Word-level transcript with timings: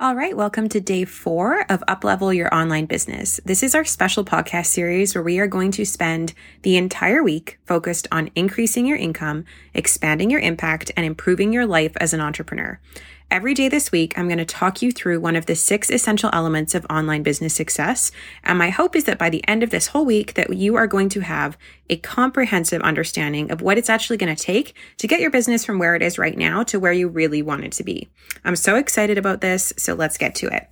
All 0.00 0.14
right, 0.14 0.36
welcome 0.36 0.68
to 0.68 0.80
day 0.80 1.04
four 1.04 1.62
of 1.68 1.82
Uplevel 1.88 2.32
Your 2.32 2.54
Online 2.54 2.86
Business. 2.86 3.40
This 3.44 3.64
is 3.64 3.74
our 3.74 3.84
special 3.84 4.24
podcast 4.24 4.66
series 4.66 5.12
where 5.12 5.24
we 5.24 5.40
are 5.40 5.48
going 5.48 5.72
to 5.72 5.84
spend 5.84 6.34
the 6.62 6.76
entire 6.76 7.20
week 7.20 7.58
focused 7.64 8.06
on 8.12 8.30
increasing 8.36 8.86
your 8.86 8.96
income, 8.96 9.44
expanding 9.74 10.30
your 10.30 10.38
impact, 10.38 10.92
and 10.96 11.04
improving 11.04 11.52
your 11.52 11.66
life 11.66 11.96
as 11.96 12.14
an 12.14 12.20
entrepreneur. 12.20 12.78
Every 13.30 13.52
day 13.52 13.68
this 13.68 13.92
week, 13.92 14.18
I'm 14.18 14.26
going 14.26 14.38
to 14.38 14.46
talk 14.46 14.80
you 14.80 14.90
through 14.90 15.20
one 15.20 15.36
of 15.36 15.44
the 15.44 15.54
six 15.54 15.90
essential 15.90 16.30
elements 16.32 16.74
of 16.74 16.86
online 16.88 17.22
business 17.22 17.52
success. 17.54 18.10
And 18.42 18.58
my 18.58 18.70
hope 18.70 18.96
is 18.96 19.04
that 19.04 19.18
by 19.18 19.28
the 19.28 19.46
end 19.46 19.62
of 19.62 19.68
this 19.68 19.88
whole 19.88 20.06
week 20.06 20.32
that 20.32 20.56
you 20.56 20.76
are 20.76 20.86
going 20.86 21.10
to 21.10 21.20
have 21.20 21.58
a 21.90 21.98
comprehensive 21.98 22.80
understanding 22.80 23.50
of 23.50 23.60
what 23.60 23.76
it's 23.76 23.90
actually 23.90 24.16
going 24.16 24.34
to 24.34 24.42
take 24.42 24.74
to 24.96 25.06
get 25.06 25.20
your 25.20 25.30
business 25.30 25.62
from 25.62 25.78
where 25.78 25.94
it 25.94 26.00
is 26.00 26.16
right 26.16 26.38
now 26.38 26.62
to 26.62 26.80
where 26.80 26.92
you 26.92 27.06
really 27.06 27.42
want 27.42 27.64
it 27.64 27.72
to 27.72 27.84
be. 27.84 28.08
I'm 28.46 28.56
so 28.56 28.76
excited 28.76 29.18
about 29.18 29.42
this. 29.42 29.74
So 29.76 29.92
let's 29.92 30.16
get 30.16 30.34
to 30.36 30.46
it. 30.46 30.66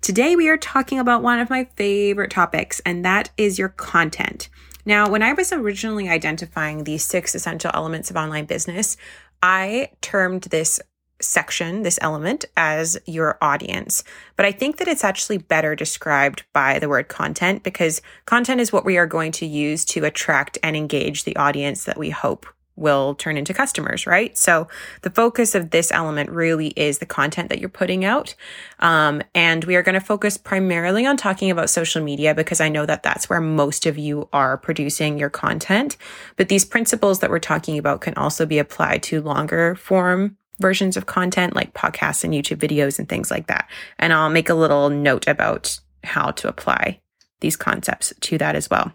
Today, 0.00 0.36
we 0.36 0.48
are 0.48 0.56
talking 0.56 0.98
about 0.98 1.22
one 1.22 1.38
of 1.38 1.50
my 1.50 1.64
favorite 1.76 2.30
topics, 2.30 2.80
and 2.86 3.04
that 3.04 3.28
is 3.36 3.58
your 3.58 3.68
content. 3.68 4.48
Now, 4.86 5.10
when 5.10 5.22
I 5.22 5.34
was 5.34 5.52
originally 5.52 6.08
identifying 6.08 6.84
these 6.84 7.04
six 7.04 7.34
essential 7.34 7.70
elements 7.74 8.10
of 8.10 8.16
online 8.16 8.46
business, 8.46 8.96
I 9.42 9.90
termed 10.00 10.44
this 10.44 10.80
section, 11.20 11.82
this 11.82 11.98
element, 12.02 12.44
as 12.56 12.98
your 13.06 13.38
audience. 13.40 14.04
But 14.36 14.46
I 14.46 14.52
think 14.52 14.76
that 14.78 14.88
it's 14.88 15.04
actually 15.04 15.38
better 15.38 15.74
described 15.74 16.44
by 16.52 16.78
the 16.78 16.88
word 16.88 17.08
content 17.08 17.62
because 17.62 18.02
content 18.26 18.60
is 18.60 18.72
what 18.72 18.84
we 18.84 18.98
are 18.98 19.06
going 19.06 19.32
to 19.32 19.46
use 19.46 19.84
to 19.86 20.04
attract 20.04 20.58
and 20.62 20.76
engage 20.76 21.24
the 21.24 21.36
audience 21.36 21.84
that 21.84 21.98
we 21.98 22.10
hope 22.10 22.46
will 22.80 23.14
turn 23.14 23.36
into 23.36 23.54
customers, 23.54 24.06
right? 24.06 24.36
So 24.36 24.66
the 25.02 25.10
focus 25.10 25.54
of 25.54 25.70
this 25.70 25.92
element 25.92 26.30
really 26.30 26.68
is 26.68 26.98
the 26.98 27.06
content 27.06 27.50
that 27.50 27.60
you're 27.60 27.68
putting 27.68 28.04
out. 28.04 28.34
Um, 28.80 29.22
and 29.34 29.64
we 29.64 29.76
are 29.76 29.82
going 29.82 29.98
to 29.98 30.04
focus 30.04 30.36
primarily 30.38 31.06
on 31.06 31.16
talking 31.16 31.50
about 31.50 31.70
social 31.70 32.02
media 32.02 32.34
because 32.34 32.60
I 32.60 32.70
know 32.70 32.86
that 32.86 33.02
that's 33.02 33.28
where 33.28 33.40
most 33.40 33.86
of 33.86 33.98
you 33.98 34.28
are 34.32 34.56
producing 34.56 35.18
your 35.18 35.30
content. 35.30 35.96
But 36.36 36.48
these 36.48 36.64
principles 36.64 37.20
that 37.20 37.30
we're 37.30 37.38
talking 37.38 37.78
about 37.78 38.00
can 38.00 38.14
also 38.14 38.46
be 38.46 38.58
applied 38.58 39.02
to 39.04 39.20
longer 39.20 39.74
form 39.74 40.38
versions 40.60 40.96
of 40.96 41.06
content 41.06 41.56
like 41.56 41.74
podcasts 41.74 42.22
and 42.22 42.32
YouTube 42.32 42.58
videos 42.58 42.98
and 42.98 43.08
things 43.08 43.30
like 43.30 43.46
that. 43.48 43.68
And 43.98 44.12
I'll 44.12 44.30
make 44.30 44.48
a 44.48 44.54
little 44.54 44.90
note 44.90 45.26
about 45.26 45.80
how 46.04 46.30
to 46.32 46.48
apply 46.48 47.00
these 47.40 47.56
concepts 47.56 48.12
to 48.20 48.38
that 48.38 48.54
as 48.54 48.70
well. 48.70 48.92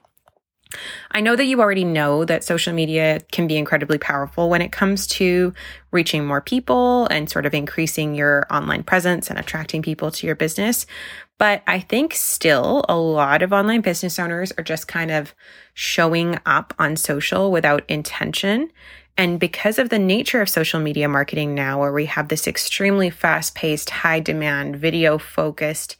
I 1.11 1.21
know 1.21 1.35
that 1.35 1.45
you 1.45 1.61
already 1.61 1.83
know 1.83 2.25
that 2.25 2.43
social 2.43 2.73
media 2.73 3.21
can 3.31 3.47
be 3.47 3.57
incredibly 3.57 3.97
powerful 3.97 4.49
when 4.49 4.61
it 4.61 4.71
comes 4.71 5.07
to 5.07 5.53
reaching 5.91 6.25
more 6.25 6.41
people 6.41 7.07
and 7.07 7.29
sort 7.29 7.45
of 7.45 7.53
increasing 7.53 8.15
your 8.15 8.45
online 8.51 8.83
presence 8.83 9.29
and 9.29 9.39
attracting 9.39 9.81
people 9.81 10.11
to 10.11 10.27
your 10.27 10.35
business. 10.35 10.85
But 11.37 11.63
I 11.67 11.79
think 11.79 12.13
still 12.13 12.83
a 12.89 12.97
lot 12.97 13.41
of 13.41 13.53
online 13.53 13.81
business 13.81 14.19
owners 14.19 14.51
are 14.57 14.63
just 14.63 14.87
kind 14.87 15.11
of 15.11 15.33
showing 15.73 16.39
up 16.45 16.73
on 16.79 16.95
social 16.95 17.51
without 17.51 17.83
intention 17.89 18.71
and 19.17 19.39
because 19.39 19.79
of 19.79 19.89
the 19.89 19.99
nature 19.99 20.41
of 20.41 20.49
social 20.49 20.79
media 20.79 21.07
marketing 21.07 21.55
now, 21.55 21.79
where 21.79 21.93
we 21.93 22.05
have 22.05 22.27
this 22.27 22.47
extremely 22.47 23.09
fast 23.09 23.55
paced, 23.55 23.89
high 23.89 24.19
demand, 24.19 24.75
video 24.75 25.17
focused 25.17 25.95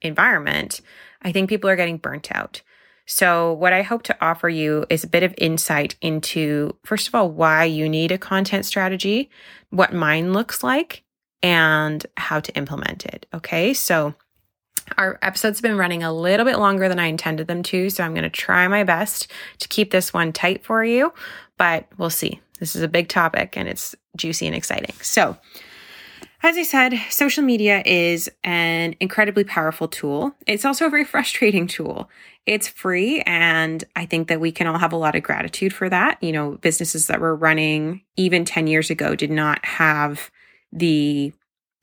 environment, 0.00 0.80
I 1.22 1.32
think 1.32 1.48
people 1.48 1.68
are 1.68 1.76
getting 1.76 1.98
burnt 1.98 2.30
out. 2.32 2.62
So, 3.12 3.54
what 3.54 3.72
I 3.72 3.82
hope 3.82 4.04
to 4.04 4.16
offer 4.24 4.48
you 4.48 4.84
is 4.88 5.02
a 5.02 5.08
bit 5.08 5.24
of 5.24 5.34
insight 5.36 5.96
into, 6.00 6.76
first 6.84 7.08
of 7.08 7.14
all, 7.16 7.28
why 7.28 7.64
you 7.64 7.88
need 7.88 8.12
a 8.12 8.18
content 8.18 8.64
strategy, 8.64 9.30
what 9.70 9.92
mine 9.92 10.32
looks 10.32 10.62
like, 10.62 11.02
and 11.42 12.06
how 12.16 12.38
to 12.38 12.56
implement 12.56 13.04
it. 13.04 13.26
Okay. 13.34 13.74
So, 13.74 14.14
our 14.96 15.18
episodes 15.22 15.58
have 15.58 15.62
been 15.62 15.76
running 15.76 16.04
a 16.04 16.12
little 16.12 16.46
bit 16.46 16.60
longer 16.60 16.88
than 16.88 17.00
I 17.00 17.06
intended 17.06 17.48
them 17.48 17.64
to. 17.64 17.90
So, 17.90 18.04
I'm 18.04 18.14
going 18.14 18.22
to 18.22 18.30
try 18.30 18.68
my 18.68 18.84
best 18.84 19.26
to 19.58 19.66
keep 19.66 19.90
this 19.90 20.14
one 20.14 20.32
tight 20.32 20.64
for 20.64 20.84
you, 20.84 21.12
but 21.58 21.88
we'll 21.98 22.10
see. 22.10 22.40
This 22.60 22.76
is 22.76 22.82
a 22.82 22.88
big 22.88 23.08
topic 23.08 23.56
and 23.56 23.66
it's 23.66 23.96
juicy 24.16 24.46
and 24.46 24.54
exciting. 24.54 24.94
So, 25.02 25.36
as 26.42 26.56
I 26.56 26.62
said, 26.62 26.94
social 27.10 27.44
media 27.44 27.82
is 27.84 28.30
an 28.44 28.94
incredibly 29.00 29.44
powerful 29.44 29.88
tool. 29.88 30.34
It's 30.46 30.64
also 30.64 30.86
a 30.86 30.90
very 30.90 31.04
frustrating 31.14 31.66
tool. 31.66 32.08
It's 32.46 32.68
free, 32.68 33.20
and 33.22 33.84
I 33.94 34.06
think 34.06 34.28
that 34.28 34.40
we 34.40 34.50
can 34.50 34.66
all 34.66 34.78
have 34.78 34.92
a 34.92 34.96
lot 34.96 35.14
of 35.14 35.22
gratitude 35.22 35.74
for 35.74 35.88
that. 35.88 36.22
You 36.22 36.32
know, 36.32 36.52
businesses 36.52 37.06
that 37.08 37.20
were 37.20 37.36
running 37.36 38.02
even 38.16 38.44
10 38.44 38.66
years 38.66 38.90
ago 38.90 39.14
did 39.14 39.30
not 39.30 39.64
have 39.64 40.30
the 40.72 41.32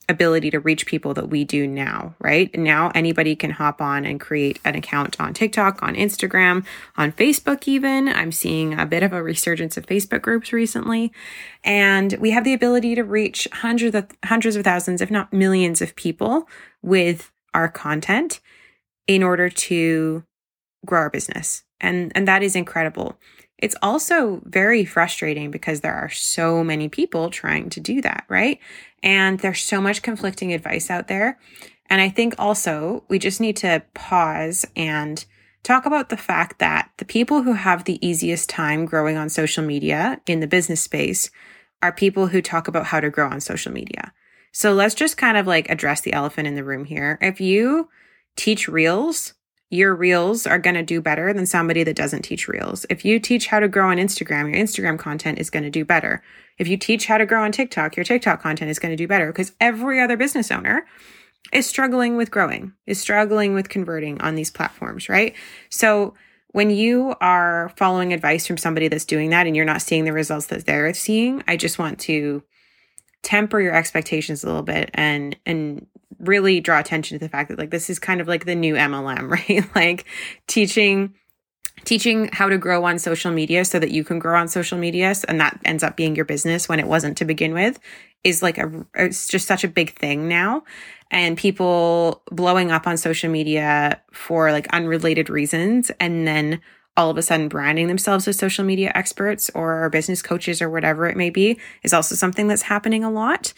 ability 0.09 0.49
to 0.51 0.59
reach 0.59 0.85
people 0.85 1.13
that 1.13 1.29
we 1.29 1.43
do 1.43 1.67
now, 1.67 2.15
right? 2.19 2.55
Now 2.57 2.91
anybody 2.95 3.35
can 3.35 3.51
hop 3.51 3.81
on 3.81 4.05
and 4.05 4.19
create 4.19 4.59
an 4.63 4.75
account 4.75 5.19
on 5.19 5.33
TikTok, 5.33 5.83
on 5.83 5.95
Instagram, 5.95 6.65
on 6.95 7.11
Facebook 7.11 7.67
even. 7.67 8.07
I'm 8.07 8.31
seeing 8.31 8.79
a 8.79 8.85
bit 8.85 9.03
of 9.03 9.11
a 9.11 9.21
resurgence 9.21 9.75
of 9.75 9.85
Facebook 9.85 10.21
groups 10.21 10.53
recently. 10.53 11.11
And 11.63 12.13
we 12.19 12.31
have 12.31 12.45
the 12.45 12.53
ability 12.53 12.95
to 12.95 13.03
reach 13.03 13.47
hundreds 13.51 13.95
of 13.95 14.07
hundreds 14.23 14.55
of 14.55 14.63
thousands, 14.63 15.01
if 15.01 15.11
not 15.11 15.33
millions 15.33 15.81
of 15.81 15.95
people 15.95 16.47
with 16.81 17.31
our 17.53 17.67
content 17.67 18.39
in 19.07 19.23
order 19.23 19.49
to 19.49 20.23
grow 20.85 21.01
our 21.01 21.09
business. 21.09 21.63
And 21.81 22.11
and 22.15 22.27
that 22.27 22.43
is 22.43 22.55
incredible. 22.55 23.17
It's 23.57 23.75
also 23.81 24.41
very 24.45 24.85
frustrating 24.85 25.49
because 25.51 25.81
there 25.81 25.93
are 25.93 26.09
so 26.09 26.63
many 26.63 26.89
people 26.89 27.29
trying 27.29 27.69
to 27.71 27.79
do 27.79 28.01
that, 28.01 28.25
right? 28.29 28.59
And 29.01 29.39
there's 29.39 29.61
so 29.61 29.81
much 29.81 30.01
conflicting 30.01 30.53
advice 30.53 30.89
out 30.89 31.07
there. 31.07 31.39
And 31.89 32.01
I 32.01 32.09
think 32.09 32.35
also 32.37 33.03
we 33.07 33.17
just 33.17 33.41
need 33.41 33.57
to 33.57 33.81
pause 33.93 34.65
and 34.75 35.25
talk 35.63 35.85
about 35.85 36.09
the 36.09 36.17
fact 36.17 36.59
that 36.59 36.91
the 36.97 37.05
people 37.05 37.43
who 37.43 37.53
have 37.53 37.83
the 37.83 38.05
easiest 38.05 38.49
time 38.49 38.85
growing 38.85 39.17
on 39.17 39.29
social 39.29 39.63
media 39.63 40.21
in 40.25 40.39
the 40.39 40.47
business 40.47 40.81
space 40.81 41.31
are 41.81 41.91
people 41.91 42.27
who 42.27 42.41
talk 42.41 42.67
about 42.67 42.87
how 42.87 42.99
to 42.99 43.09
grow 43.09 43.29
on 43.29 43.41
social 43.41 43.71
media. 43.71 44.13
So 44.51 44.73
let's 44.73 44.95
just 44.95 45.17
kind 45.17 45.37
of 45.37 45.45
like 45.45 45.69
address 45.69 46.01
the 46.01 46.13
elephant 46.13 46.47
in 46.47 46.55
the 46.55 46.63
room 46.63 46.85
here. 46.85 47.17
If 47.21 47.39
you 47.41 47.89
teach 48.35 48.67
reels, 48.67 49.33
your 49.69 49.95
reels 49.95 50.47
are 50.47 50.59
going 50.59 50.75
to 50.75 50.83
do 50.83 51.01
better 51.01 51.33
than 51.33 51.45
somebody 51.45 51.83
that 51.83 51.95
doesn't 51.95 52.21
teach 52.21 52.47
reels. 52.47 52.85
If 52.89 53.03
you 53.03 53.19
teach 53.19 53.47
how 53.47 53.59
to 53.59 53.67
grow 53.67 53.89
on 53.89 53.97
Instagram, 53.97 54.49
your 54.49 54.63
Instagram 54.63 54.97
content 54.97 55.39
is 55.39 55.49
going 55.49 55.63
to 55.63 55.69
do 55.69 55.83
better. 55.83 56.23
If 56.57 56.67
you 56.67 56.77
teach 56.77 57.07
how 57.07 57.17
to 57.17 57.25
grow 57.25 57.43
on 57.43 57.51
TikTok, 57.51 57.97
your 57.97 58.05
TikTok 58.05 58.41
content 58.41 58.71
is 58.71 58.79
going 58.79 58.91
to 58.91 58.95
do 58.95 59.07
better 59.07 59.27
because 59.27 59.51
every 59.59 59.99
other 59.99 60.15
business 60.15 60.51
owner 60.51 60.85
is 61.51 61.65
struggling 61.65 62.15
with 62.15 62.31
growing, 62.31 62.73
is 62.85 62.99
struggling 62.99 63.53
with 63.53 63.69
converting 63.69 64.21
on 64.21 64.35
these 64.35 64.51
platforms, 64.51 65.09
right? 65.09 65.35
So 65.69 66.13
when 66.51 66.69
you 66.69 67.15
are 67.19 67.71
following 67.75 68.13
advice 68.13 68.47
from 68.47 68.57
somebody 68.57 68.87
that's 68.87 69.05
doing 69.05 69.29
that 69.31 69.47
and 69.47 69.55
you're 69.55 69.65
not 69.65 69.81
seeing 69.81 70.05
the 70.05 70.13
results 70.13 70.47
that 70.47 70.65
they're 70.65 70.93
seeing, 70.93 71.43
I 71.47 71.57
just 71.57 71.77
want 71.77 71.99
to 72.01 72.41
temper 73.27 73.59
your 73.59 73.75
expectations 73.75 74.41
a 74.41 74.47
little 74.47 74.63
bit 74.63 74.89
and 74.93 75.35
and 75.45 75.85
really 76.17 76.61
draw 76.61 76.79
attention 76.79 77.19
to 77.19 77.25
the 77.25 77.29
fact 77.29 77.49
that 77.49 77.59
like 77.59 77.71
this 77.71 77.89
is 77.89 77.99
kind 77.99 78.21
of 78.21 78.27
like 78.27 78.45
the 78.45 78.55
new 78.55 78.75
MLM, 78.75 79.29
right? 79.49 79.75
like 79.75 80.05
teaching 80.47 81.13
teaching 81.83 82.29
how 82.31 82.47
to 82.47 82.57
grow 82.57 82.85
on 82.85 82.97
social 82.97 83.31
media 83.31 83.65
so 83.65 83.79
that 83.79 83.91
you 83.91 84.05
can 84.05 84.17
grow 84.17 84.39
on 84.39 84.47
social 84.47 84.77
media 84.77 85.13
and 85.27 85.41
that 85.41 85.59
ends 85.65 85.83
up 85.83 85.97
being 85.97 86.15
your 86.15 86.23
business 86.23 86.69
when 86.69 86.79
it 86.79 86.87
wasn't 86.87 87.17
to 87.17 87.25
begin 87.25 87.53
with 87.53 87.79
is 88.23 88.41
like 88.41 88.57
a 88.57 88.85
it's 88.95 89.27
just 89.27 89.45
such 89.45 89.65
a 89.65 89.67
big 89.67 89.93
thing 89.99 90.29
now 90.29 90.63
and 91.11 91.37
people 91.37 92.23
blowing 92.31 92.71
up 92.71 92.87
on 92.87 92.95
social 92.95 93.29
media 93.29 94.01
for 94.13 94.51
like 94.53 94.67
unrelated 94.69 95.29
reasons 95.29 95.91
and 95.99 96.25
then 96.25 96.61
all 96.97 97.09
of 97.09 97.17
a 97.17 97.21
sudden 97.21 97.47
branding 97.47 97.87
themselves 97.87 98.27
as 98.27 98.37
social 98.37 98.65
media 98.65 98.91
experts 98.95 99.49
or 99.53 99.89
business 99.91 100.21
coaches 100.21 100.61
or 100.61 100.69
whatever 100.69 101.07
it 101.07 101.15
may 101.15 101.29
be 101.29 101.57
is 101.83 101.93
also 101.93 102.15
something 102.15 102.47
that's 102.47 102.63
happening 102.63 103.03
a 103.03 103.11
lot 103.11 103.53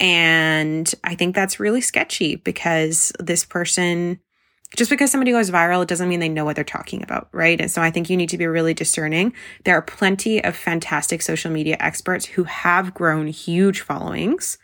and 0.00 0.92
I 1.04 1.14
think 1.14 1.34
that's 1.34 1.60
really 1.60 1.80
sketchy 1.80 2.36
because 2.36 3.12
this 3.20 3.44
person, 3.44 4.20
just 4.76 4.90
because 4.90 5.10
somebody 5.10 5.30
goes 5.30 5.50
viral, 5.50 5.82
it 5.82 5.88
doesn't 5.88 6.08
mean 6.08 6.20
they 6.20 6.28
know 6.28 6.44
what 6.44 6.56
they're 6.56 6.64
talking 6.64 7.02
about, 7.02 7.28
right? 7.32 7.60
And 7.60 7.70
so 7.70 7.80
I 7.80 7.90
think 7.90 8.10
you 8.10 8.16
need 8.16 8.30
to 8.30 8.38
be 8.38 8.46
really 8.46 8.74
discerning. 8.74 9.32
There 9.64 9.76
are 9.76 9.82
plenty 9.82 10.42
of 10.42 10.56
fantastic 10.56 11.22
social 11.22 11.50
media 11.50 11.76
experts 11.78 12.26
who 12.26 12.44
have 12.44 12.94
grown 12.94 13.28
huge 13.28 13.82
followings, 13.82 14.58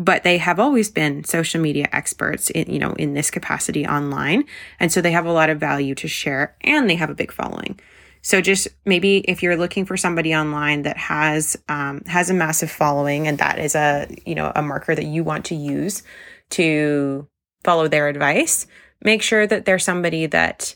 but 0.00 0.22
they 0.22 0.38
have 0.38 0.58
always 0.58 0.90
been 0.90 1.24
social 1.24 1.60
media 1.60 1.86
experts 1.92 2.48
in, 2.48 2.72
you 2.72 2.78
know, 2.78 2.94
in 2.94 3.12
this 3.12 3.30
capacity 3.30 3.86
online. 3.86 4.44
And 4.80 4.90
so 4.90 5.02
they 5.02 5.12
have 5.12 5.26
a 5.26 5.32
lot 5.32 5.50
of 5.50 5.60
value 5.60 5.94
to 5.96 6.08
share 6.08 6.56
and 6.62 6.88
they 6.88 6.94
have 6.94 7.10
a 7.10 7.14
big 7.14 7.30
following. 7.30 7.78
So 8.22 8.40
just 8.40 8.66
maybe 8.86 9.18
if 9.18 9.42
you're 9.42 9.58
looking 9.58 9.84
for 9.84 9.98
somebody 9.98 10.34
online 10.34 10.82
that 10.82 10.96
has 10.96 11.54
um, 11.68 12.00
has 12.06 12.30
a 12.30 12.34
massive 12.34 12.70
following 12.70 13.28
and 13.28 13.36
that 13.38 13.58
is 13.58 13.74
a 13.74 14.08
you 14.24 14.34
know 14.34 14.50
a 14.56 14.62
marker 14.62 14.94
that 14.94 15.04
you 15.04 15.22
want 15.22 15.44
to 15.46 15.54
use 15.54 16.02
to 16.50 17.28
follow 17.62 17.86
their 17.86 18.08
advice, 18.08 18.66
make 19.02 19.20
sure 19.20 19.46
that 19.46 19.66
they're 19.66 19.78
somebody 19.78 20.24
that 20.26 20.74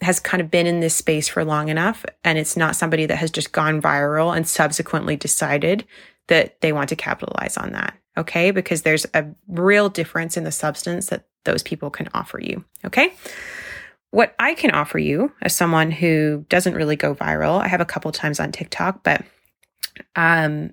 has 0.00 0.20
kind 0.20 0.40
of 0.40 0.50
been 0.50 0.66
in 0.66 0.80
this 0.80 0.94
space 0.94 1.28
for 1.28 1.44
long 1.44 1.68
enough 1.68 2.04
and 2.24 2.38
it's 2.38 2.56
not 2.56 2.76
somebody 2.76 3.04
that 3.04 3.16
has 3.16 3.30
just 3.30 3.52
gone 3.52 3.80
viral 3.80 4.34
and 4.34 4.48
subsequently 4.48 5.16
decided 5.16 5.86
that 6.28 6.60
they 6.62 6.72
want 6.72 6.88
to 6.88 6.96
capitalize 6.96 7.58
on 7.58 7.72
that. 7.72 7.94
Okay? 8.16 8.50
Because 8.50 8.82
there's 8.82 9.06
a 9.14 9.26
real 9.48 9.88
difference 9.88 10.36
in 10.36 10.44
the 10.44 10.52
substance 10.52 11.06
that 11.06 11.26
those 11.44 11.62
people 11.62 11.90
can 11.90 12.08
offer 12.14 12.40
you, 12.40 12.64
okay? 12.84 13.12
What 14.10 14.34
I 14.38 14.54
can 14.54 14.70
offer 14.70 14.98
you 14.98 15.32
as 15.42 15.54
someone 15.54 15.90
who 15.90 16.44
doesn't 16.48 16.74
really 16.74 16.96
go 16.96 17.14
viral, 17.14 17.60
I 17.60 17.68
have 17.68 17.80
a 17.80 17.86
couple 17.86 18.12
times 18.12 18.38
on 18.38 18.52
TikTok, 18.52 19.02
but 19.02 19.24
um, 20.16 20.72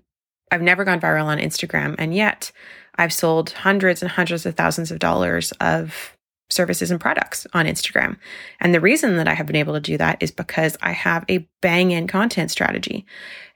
I've 0.51 0.61
never 0.61 0.83
gone 0.83 0.99
viral 0.99 1.25
on 1.25 1.39
Instagram. 1.39 1.95
And 1.97 2.13
yet 2.13 2.51
I've 2.95 3.13
sold 3.13 3.51
hundreds 3.51 4.01
and 4.01 4.11
hundreds 4.11 4.45
of 4.45 4.55
thousands 4.55 4.91
of 4.91 4.99
dollars 4.99 5.51
of 5.53 6.15
services 6.51 6.91
and 6.91 6.99
products 6.99 7.47
on 7.53 7.65
Instagram. 7.65 8.17
And 8.59 8.73
the 8.73 8.81
reason 8.81 9.17
that 9.17 9.27
I 9.27 9.33
have 9.33 9.47
been 9.47 9.55
able 9.55 9.73
to 9.73 9.79
do 9.79 9.97
that 9.97 10.21
is 10.21 10.31
because 10.31 10.77
I 10.81 10.91
have 10.91 11.25
a 11.29 11.47
bang 11.61 11.91
in 11.91 12.07
content 12.07 12.51
strategy. 12.51 13.05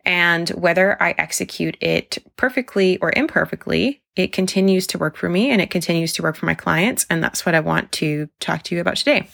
And 0.06 0.50
whether 0.50 1.02
I 1.02 1.16
execute 1.18 1.78
it 1.82 2.20
perfectly 2.38 2.98
or 3.00 3.12
imperfectly, 3.16 4.02
it 4.16 4.32
continues 4.32 4.88
to 4.88 4.98
work 4.98 5.18
for 5.18 5.30
me 5.30 5.50
and 5.50 5.62
it 5.62 5.72
continues 5.72 6.14
to 6.14 6.22
work 6.22 6.36
for 6.36 6.46
my 6.46 6.54
clients. 6.54 7.06
And 7.10 7.24
that's 7.24 7.46
what 7.46 7.56
I 7.56 7.60
want 7.60 7.92
to 7.94 8.30
talk 8.40 8.64
to 8.64 8.76
you 8.76 8.82
about 8.82 8.98
today. 8.98 9.28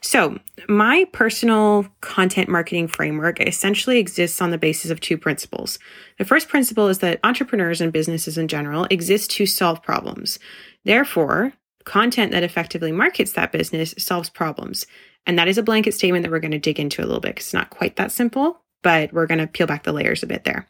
So, 0.00 0.38
my 0.68 1.06
personal 1.12 1.86
content 2.00 2.48
marketing 2.48 2.88
framework 2.88 3.40
essentially 3.40 3.98
exists 3.98 4.40
on 4.40 4.50
the 4.50 4.58
basis 4.58 4.90
of 4.90 5.00
two 5.00 5.18
principles. 5.18 5.78
The 6.18 6.24
first 6.24 6.48
principle 6.48 6.88
is 6.88 6.98
that 6.98 7.20
entrepreneurs 7.24 7.80
and 7.80 7.92
businesses 7.92 8.38
in 8.38 8.46
general 8.46 8.86
exist 8.90 9.30
to 9.32 9.46
solve 9.46 9.82
problems. 9.82 10.38
Therefore, 10.84 11.54
content 11.84 12.32
that 12.32 12.42
effectively 12.42 12.92
markets 12.92 13.32
that 13.32 13.52
business 13.52 13.94
solves 13.98 14.30
problems. 14.30 14.86
And 15.26 15.38
that 15.38 15.48
is 15.48 15.58
a 15.58 15.62
blanket 15.62 15.94
statement 15.94 16.22
that 16.22 16.30
we're 16.30 16.40
going 16.40 16.50
to 16.50 16.58
dig 16.58 16.78
into 16.78 17.02
a 17.02 17.06
little 17.06 17.20
bit 17.20 17.34
because 17.34 17.46
it's 17.46 17.54
not 17.54 17.70
quite 17.70 17.96
that 17.96 18.12
simple, 18.12 18.60
but 18.82 19.12
we're 19.12 19.26
going 19.26 19.38
to 19.38 19.46
peel 19.46 19.66
back 19.66 19.84
the 19.84 19.92
layers 19.92 20.22
a 20.22 20.26
bit 20.26 20.44
there. 20.44 20.68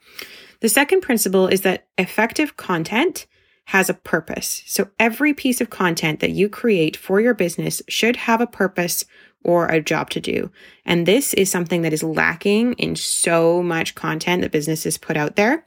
The 0.61 0.69
second 0.69 1.02
principle 1.02 1.46
is 1.46 1.62
that 1.62 1.87
effective 1.99 2.56
content 2.56 3.26
has 3.66 3.88
a 3.88 3.94
purpose. 3.94 4.62
So 4.66 4.88
every 4.99 5.34
piece 5.34 5.61
of 5.61 5.70
content 5.70 6.20
that 6.20 6.31
you 6.31 6.49
create 6.49 6.96
for 6.96 7.20
your 7.20 7.34
business 7.34 7.82
should 7.88 8.17
have 8.17 8.40
a 8.40 8.46
purpose 8.46 9.05
or 9.43 9.67
a 9.67 9.81
job 9.81 10.10
to 10.10 10.20
do. 10.20 10.50
And 10.84 11.06
this 11.06 11.34
is 11.34 11.50
something 11.50 11.82
that 11.82 11.93
is 11.93 12.02
lacking 12.02 12.75
in 12.75 12.96
so 12.96 13.62
much 13.62 13.94
content 13.94 14.43
that 14.43 14.52
businesses 14.52 14.99
put 14.99 15.17
out 15.17 15.37
there 15.37 15.64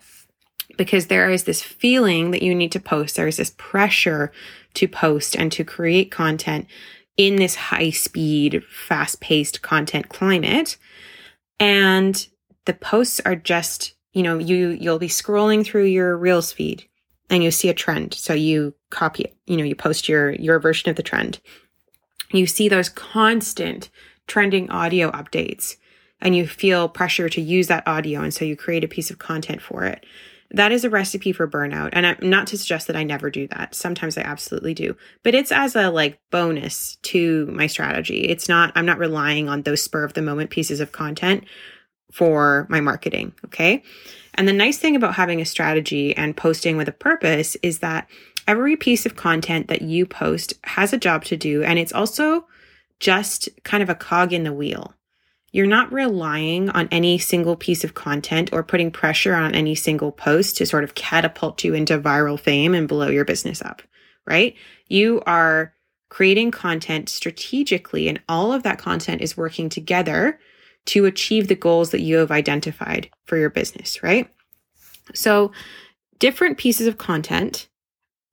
because 0.78 1.08
there 1.08 1.30
is 1.30 1.44
this 1.44 1.62
feeling 1.62 2.32
that 2.32 2.42
you 2.42 2.56
need 2.56 2.72
to 2.72 2.80
post. 2.80 3.16
There 3.16 3.28
is 3.28 3.38
this 3.38 3.54
pressure 3.58 4.32
to 4.76 4.88
post 4.88 5.36
and 5.36 5.52
to 5.52 5.64
create 5.64 6.12
content 6.12 6.68
in 7.18 7.38
this 7.38 7.56
high 7.56 7.90
speed, 7.90 8.64
fast 8.64 9.20
paced 9.20 9.62
content 9.62 10.10
climate. 10.10 10.78
And 11.60 12.28
the 12.66 12.74
posts 12.74 13.20
are 13.26 13.36
just, 13.36 13.96
you 14.14 14.22
know, 14.22 14.38
you, 14.38 14.70
you'll 14.70 15.00
be 15.00 15.08
scrolling 15.08 15.66
through 15.66 15.86
your 15.86 16.16
reels 16.16 16.52
feed 16.52 16.88
and 17.30 17.44
you 17.44 17.52
see 17.52 17.70
a 17.70 17.74
trend. 17.74 18.14
So 18.14 18.34
you 18.34 18.76
copy 18.90 19.34
you 19.48 19.58
know, 19.58 19.64
you 19.64 19.76
post 19.76 20.08
your, 20.08 20.32
your 20.32 20.60
version 20.60 20.90
of 20.90 20.96
the 20.96 21.04
trend. 21.04 21.40
You 22.32 22.46
see 22.46 22.70
those 22.70 22.90
constant 22.90 23.90
trending 24.28 24.70
audio 24.70 25.10
updates 25.12 25.78
and 26.22 26.36
you 26.36 26.46
feel 26.46 26.90
pressure 26.90 27.30
to 27.30 27.42
use 27.42 27.68
that 27.68 27.88
audio. 27.88 28.22
And 28.22 28.34
so 28.34 28.46
you 28.46 28.56
create 28.56 28.84
a 28.84 28.90
piece 28.90 29.10
of 29.10 29.20
content 29.20 29.62
for 29.62 29.86
it. 29.86 30.06
That 30.52 30.72
is 30.72 30.86
a 30.86 30.90
recipe 30.90 31.34
for 31.34 31.48
burnout. 31.48 31.90
And 31.94 32.08
I'm 32.08 32.18
not 32.22 32.48
to 32.48 32.58
suggest 32.58 32.88
that 32.88 32.96
I 32.96 33.04
never 33.04 33.30
do 33.30 33.48
that. 33.50 33.76
Sometimes 33.76 34.18
I 34.18 34.22
absolutely 34.22 34.74
do, 34.74 34.96
but 35.24 35.36
it's 35.36 35.52
as 35.52 35.76
a 35.76 35.90
like 35.90 36.20
bonus 36.32 36.98
to 37.04 37.46
my 37.48 37.68
strategy. 37.68 38.22
It's 38.22 38.48
not, 38.48 38.72
I'm 38.76 38.86
not 38.86 39.00
relying 39.00 39.50
on 39.50 39.64
those 39.64 39.84
spur 39.84 40.04
of 40.04 40.14
the 40.14 40.22
moment 40.22 40.50
pieces 40.50 40.80
of 40.80 40.92
content 40.92 41.44
for 42.12 42.66
my 42.70 42.80
marketing. 42.80 43.34
Okay. 43.46 43.84
And 44.36 44.48
the 44.48 44.54
nice 44.54 44.78
thing 44.78 44.96
about 44.96 45.16
having 45.16 45.42
a 45.42 45.46
strategy 45.46 46.16
and 46.16 46.38
posting 46.38 46.78
with 46.78 46.88
a 46.88 46.94
purpose 46.94 47.58
is 47.62 47.80
that 47.80 48.08
every 48.48 48.78
piece 48.78 49.06
of 49.06 49.16
content 49.16 49.68
that 49.68 49.82
you 49.82 50.06
post 50.06 50.54
has 50.64 50.94
a 50.94 50.98
job 50.98 51.26
to 51.26 51.36
do. 51.36 51.64
And 51.64 51.78
it's 51.78 51.94
also 51.94 52.48
just 53.00 53.50
kind 53.64 53.84
of 53.84 53.90
a 53.90 53.96
cog 53.96 54.32
in 54.32 54.44
the 54.44 54.54
wheel. 54.54 54.94
You're 55.52 55.66
not 55.66 55.92
relying 55.92 56.70
on 56.70 56.90
any 56.92 57.18
single 57.18 57.56
piece 57.56 57.84
of 57.84 57.94
content 57.94 58.52
or 58.52 58.64
putting 58.64 58.92
pressure 58.92 59.34
on 59.34 59.56
any 59.56 59.76
single 59.76 60.12
post 60.12 60.58
to 60.58 60.66
sort 60.66 60.84
of 60.84 60.96
catapult 60.96 61.64
you 61.64 61.74
into 61.74 61.98
viral 61.98 62.40
fame 62.40 62.74
and 62.76 62.88
blow 62.88 63.08
your 63.08 63.26
business 63.26 63.62
up, 63.62 63.82
right? 64.26 64.56
You 64.88 65.22
are 65.26 65.74
creating 66.10 66.52
content 66.52 67.10
strategically, 67.10 68.08
and 68.08 68.22
all 68.30 68.54
of 68.54 68.64
that 68.64 68.80
content 68.80 69.22
is 69.22 69.38
working 69.38 69.70
together 69.70 70.40
to 70.86 71.06
achieve 71.06 71.48
the 71.48 71.56
goals 71.56 71.92
that 71.92 72.02
you 72.02 72.18
have 72.18 72.32
identified 72.32 73.10
for 73.26 73.38
your 73.38 73.50
business, 73.50 74.02
right? 74.04 74.30
So, 75.14 75.52
different 76.20 76.58
pieces 76.58 76.88
of 76.88 76.98
content 76.98 77.68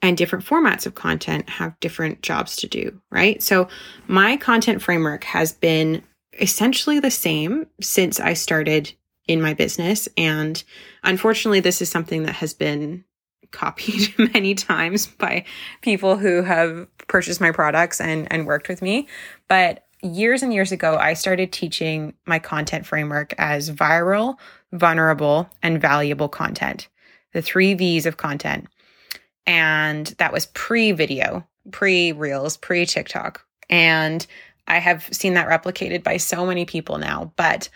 and 0.03 0.17
different 0.17 0.45
formats 0.45 0.87
of 0.87 0.95
content 0.95 1.49
have 1.49 1.79
different 1.81 2.23
jobs 2.23 2.57
to 2.57 2.69
do, 2.69 3.01
right? 3.11 3.43
So, 3.43 3.69
my 4.07 4.37
content 4.37 4.83
framework 4.83 5.25
has 5.25 5.53
been 5.53 6.03
essentially 6.41 7.01
the 7.01 7.11
same 7.11 7.67
since 7.81 8.21
I 8.21 8.35
started 8.35 8.93
in 9.27 9.41
my 9.41 9.55
business. 9.55 10.09
And 10.17 10.63
unfortunately, 11.03 11.61
this 11.61 11.81
is 11.81 11.89
something 11.89 12.25
that 12.25 12.37
has 12.37 12.55
been 12.55 13.05
copied 13.51 14.13
many 14.35 14.55
times 14.55 15.07
by 15.07 15.45
people 15.81 16.17
who 16.17 16.43
have 16.43 16.87
purchased 17.09 17.41
my 17.41 17.51
products 17.51 18.01
and, 18.01 18.31
and 18.31 18.47
worked 18.47 18.69
with 18.69 18.83
me. 18.83 19.09
But 19.49 19.87
years 20.03 20.43
and 20.43 20.53
years 20.53 20.73
ago, 20.73 20.97
I 20.97 21.15
started 21.15 21.53
teaching 21.53 22.15
my 22.27 22.39
content 22.39 22.85
framework 22.85 23.33
as 23.39 23.71
viral, 23.71 24.37
vulnerable, 24.73 25.49
and 25.63 25.81
valuable 25.81 26.29
content, 26.29 26.89
the 27.33 27.41
three 27.41 27.75
V's 27.75 28.07
of 28.07 28.17
content. 28.17 28.67
And 29.47 30.09
that 30.19 30.33
was 30.33 30.47
pre 30.47 30.93
video, 30.93 31.47
pre 31.71 32.13
reels, 32.13 32.57
pre 32.57 32.85
TikTok. 32.85 33.45
And 33.71 34.27
I 34.67 34.79
have 34.79 35.09
seen 35.13 35.35
that 35.35 35.49
replicated 35.49 36.03
by 36.03 36.17
so 36.17 36.47
many 36.47 36.65
people 36.65 36.99
now, 36.99 37.33
but 37.37 37.69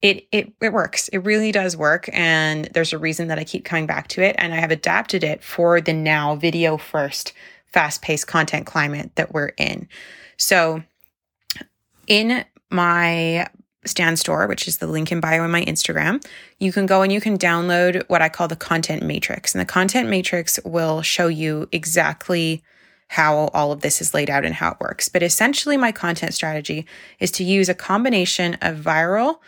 it 0.00 0.26
it 0.32 0.52
it 0.60 0.72
works. 0.72 1.08
It 1.08 1.18
really 1.18 1.52
does 1.52 1.76
work 1.76 2.08
and 2.12 2.68
there's 2.74 2.92
a 2.92 2.98
reason 2.98 3.28
that 3.28 3.38
I 3.38 3.44
keep 3.44 3.64
coming 3.64 3.86
back 3.86 4.08
to 4.08 4.22
it 4.22 4.34
and 4.38 4.52
I 4.52 4.56
have 4.56 4.70
adapted 4.70 5.22
it 5.22 5.42
for 5.44 5.80
the 5.80 5.92
now 5.92 6.34
video 6.34 6.76
first 6.76 7.32
fast-paced 7.66 8.26
content 8.26 8.66
climate 8.66 9.12
that 9.14 9.32
we're 9.32 9.52
in. 9.56 9.88
So 10.36 10.82
in 12.06 12.44
my 12.70 13.48
Stan 13.84 14.16
Store, 14.16 14.46
which 14.46 14.68
is 14.68 14.78
the 14.78 14.86
link 14.86 15.10
in 15.10 15.20
bio 15.20 15.44
in 15.44 15.50
my 15.50 15.64
Instagram, 15.64 16.24
you 16.58 16.72
can 16.72 16.86
go 16.86 17.02
and 17.02 17.12
you 17.12 17.20
can 17.20 17.38
download 17.38 18.02
what 18.08 18.22
I 18.22 18.28
call 18.28 18.48
the 18.48 18.56
content 18.56 19.02
matrix. 19.02 19.54
And 19.54 19.60
the 19.60 19.66
content 19.66 20.08
matrix 20.08 20.58
will 20.64 21.02
show 21.02 21.28
you 21.28 21.68
exactly 21.72 22.62
how 23.12 23.48
all 23.48 23.72
of 23.72 23.82
this 23.82 24.00
is 24.00 24.14
laid 24.14 24.30
out 24.30 24.46
and 24.46 24.54
how 24.54 24.70
it 24.70 24.80
works. 24.80 25.10
But 25.10 25.22
essentially, 25.22 25.76
my 25.76 25.92
content 25.92 26.32
strategy 26.32 26.86
is 27.20 27.30
to 27.32 27.44
use 27.44 27.68
a 27.68 27.74
combination 27.74 28.54
of 28.62 28.78
viral, 28.78 29.38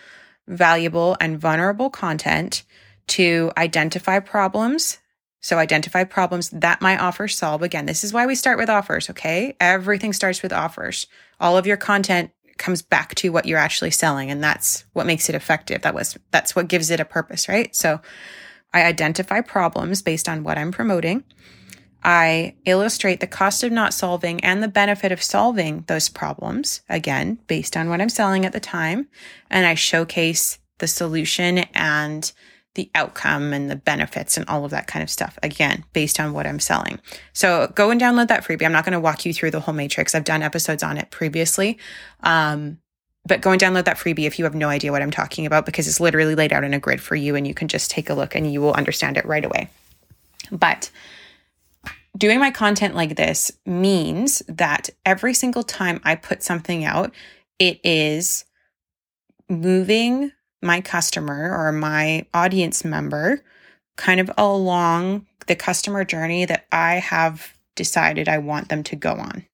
valuable, 0.46 1.16
and 1.18 1.38
vulnerable 1.38 1.88
content 1.88 2.62
to 3.06 3.50
identify 3.56 4.20
problems. 4.20 4.98
So, 5.40 5.56
identify 5.56 6.04
problems 6.04 6.50
that 6.50 6.82
my 6.82 6.98
offers 6.98 7.38
solve. 7.38 7.62
Again, 7.62 7.86
this 7.86 8.04
is 8.04 8.12
why 8.12 8.26
we 8.26 8.34
start 8.34 8.58
with 8.58 8.68
offers, 8.68 9.08
okay? 9.08 9.56
Everything 9.58 10.12
starts 10.12 10.42
with 10.42 10.52
offers. 10.52 11.06
All 11.40 11.56
of 11.56 11.66
your 11.66 11.78
content 11.78 12.32
comes 12.58 12.82
back 12.82 13.14
to 13.14 13.30
what 13.30 13.46
you're 13.46 13.58
actually 13.58 13.90
selling 13.90 14.30
and 14.30 14.44
that's 14.44 14.84
what 14.92 15.06
makes 15.06 15.28
it 15.28 15.34
effective 15.34 15.82
that 15.82 15.92
was 15.92 16.16
that's 16.30 16.54
what 16.54 16.68
gives 16.68 16.88
it 16.88 17.00
a 17.00 17.04
purpose 17.04 17.48
right 17.48 17.74
so 17.74 18.00
i 18.72 18.84
identify 18.84 19.40
problems 19.40 20.02
based 20.02 20.28
on 20.28 20.44
what 20.44 20.56
i'm 20.56 20.70
promoting 20.70 21.24
I 22.04 22.54
illustrate 22.66 23.20
the 23.20 23.26
cost 23.26 23.64
of 23.64 23.72
not 23.72 23.94
solving 23.94 24.44
and 24.44 24.62
the 24.62 24.68
benefit 24.68 25.10
of 25.10 25.22
solving 25.22 25.84
those 25.86 26.08
problems, 26.08 26.82
again, 26.88 27.38
based 27.46 27.76
on 27.76 27.88
what 27.88 28.00
I'm 28.00 28.10
selling 28.10 28.44
at 28.44 28.52
the 28.52 28.60
time. 28.60 29.08
And 29.50 29.66
I 29.66 29.74
showcase 29.74 30.58
the 30.78 30.86
solution 30.86 31.58
and 31.72 32.30
the 32.74 32.90
outcome 32.94 33.52
and 33.52 33.70
the 33.70 33.76
benefits 33.76 34.36
and 34.36 34.46
all 34.48 34.64
of 34.64 34.72
that 34.72 34.86
kind 34.86 35.02
of 35.02 35.08
stuff, 35.08 35.38
again, 35.42 35.84
based 35.92 36.20
on 36.20 36.32
what 36.32 36.46
I'm 36.46 36.60
selling. 36.60 37.00
So 37.32 37.72
go 37.74 37.90
and 37.90 38.00
download 38.00 38.28
that 38.28 38.44
freebie. 38.44 38.66
I'm 38.66 38.72
not 38.72 38.84
going 38.84 38.92
to 38.92 39.00
walk 39.00 39.24
you 39.24 39.32
through 39.32 39.52
the 39.52 39.60
whole 39.60 39.74
matrix. 39.74 40.14
I've 40.14 40.24
done 40.24 40.42
episodes 40.42 40.82
on 40.82 40.98
it 40.98 41.10
previously. 41.10 41.78
Um, 42.22 42.78
but 43.26 43.40
go 43.40 43.52
and 43.52 43.60
download 43.60 43.84
that 43.84 43.96
freebie 43.96 44.26
if 44.26 44.38
you 44.38 44.44
have 44.44 44.54
no 44.54 44.68
idea 44.68 44.92
what 44.92 45.00
I'm 45.00 45.10
talking 45.10 45.46
about 45.46 45.64
because 45.64 45.88
it's 45.88 46.00
literally 46.00 46.34
laid 46.34 46.52
out 46.52 46.64
in 46.64 46.74
a 46.74 46.78
grid 46.78 47.00
for 47.00 47.16
you 47.16 47.36
and 47.36 47.46
you 47.46 47.54
can 47.54 47.68
just 47.68 47.90
take 47.90 48.10
a 48.10 48.14
look 48.14 48.34
and 48.34 48.52
you 48.52 48.60
will 48.60 48.74
understand 48.74 49.16
it 49.16 49.24
right 49.24 49.44
away. 49.44 49.70
But 50.50 50.90
doing 52.16 52.38
my 52.38 52.50
content 52.50 52.94
like 52.94 53.16
this 53.16 53.52
means 53.66 54.42
that 54.48 54.90
every 55.04 55.34
single 55.34 55.62
time 55.62 56.00
I 56.04 56.14
put 56.14 56.42
something 56.42 56.84
out, 56.84 57.12
it 57.58 57.80
is 57.84 58.44
moving 59.48 60.32
my 60.62 60.80
customer 60.80 61.54
or 61.54 61.72
my 61.72 62.26
audience 62.32 62.84
member 62.84 63.42
kind 63.96 64.20
of 64.20 64.30
along 64.38 65.26
the 65.46 65.54
customer 65.54 66.04
journey 66.04 66.44
that 66.46 66.66
I 66.72 66.94
have 66.94 67.56
decided 67.76 68.28
I 68.28 68.38
want 68.38 68.68
them 68.68 68.82
to 68.84 68.96
go 68.96 69.12
on, 69.12 69.44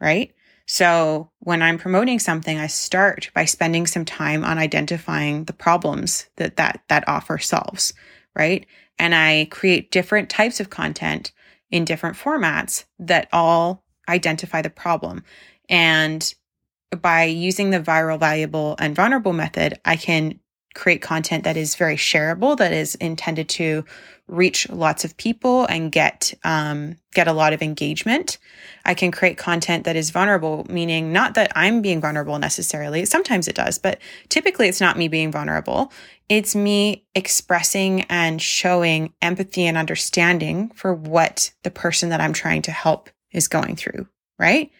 right? 0.00 0.32
So 0.66 1.30
when 1.40 1.62
I'm 1.62 1.78
promoting 1.78 2.18
something, 2.18 2.58
I 2.58 2.66
start 2.66 3.30
by 3.34 3.46
spending 3.46 3.86
some 3.86 4.04
time 4.04 4.44
on 4.44 4.58
identifying 4.58 5.44
the 5.44 5.52
problems 5.52 6.26
that 6.36 6.56
that, 6.56 6.82
that 6.88 7.08
offer 7.08 7.38
solves 7.38 7.92
right? 8.34 8.66
And 8.98 9.14
I 9.14 9.48
create 9.50 9.90
different 9.90 10.30
types 10.30 10.60
of 10.60 10.70
content 10.70 11.32
in 11.72 11.84
different 11.84 12.16
formats 12.16 12.84
that 13.00 13.28
all 13.32 13.82
identify 14.08 14.62
the 14.62 14.70
problem. 14.70 15.24
And 15.68 16.32
by 17.00 17.24
using 17.24 17.70
the 17.70 17.80
viral, 17.80 18.20
valuable, 18.20 18.76
and 18.78 18.94
vulnerable 18.94 19.32
method, 19.32 19.80
I 19.84 19.96
can 19.96 20.38
create 20.74 21.02
content 21.02 21.44
that 21.44 21.56
is 21.56 21.74
very 21.74 21.96
shareable, 21.96 22.56
that 22.58 22.72
is 22.72 22.94
intended 22.96 23.48
to 23.48 23.84
reach 24.32 24.68
lots 24.70 25.04
of 25.04 25.16
people 25.16 25.66
and 25.66 25.92
get 25.92 26.32
um, 26.42 26.96
get 27.12 27.28
a 27.28 27.32
lot 27.32 27.52
of 27.52 27.62
engagement. 27.62 28.38
I 28.84 28.94
can 28.94 29.12
create 29.12 29.36
content 29.36 29.84
that 29.84 29.94
is 29.94 30.10
vulnerable, 30.10 30.66
meaning 30.68 31.12
not 31.12 31.34
that 31.34 31.52
I'm 31.54 31.82
being 31.82 32.00
vulnerable 32.00 32.38
necessarily. 32.38 33.04
Sometimes 33.04 33.46
it 33.46 33.54
does, 33.54 33.78
but 33.78 34.00
typically 34.30 34.68
it's 34.68 34.80
not 34.80 34.96
me 34.96 35.08
being 35.08 35.30
vulnerable. 35.30 35.92
It's 36.28 36.56
me 36.56 37.04
expressing 37.14 38.02
and 38.02 38.40
showing 38.40 39.12
empathy 39.20 39.66
and 39.66 39.76
understanding 39.76 40.70
for 40.74 40.94
what 40.94 41.52
the 41.62 41.70
person 41.70 42.08
that 42.08 42.20
I'm 42.20 42.32
trying 42.32 42.62
to 42.62 42.72
help 42.72 43.10
is 43.32 43.48
going 43.48 43.76
through, 43.76 44.08
right? 44.38 44.70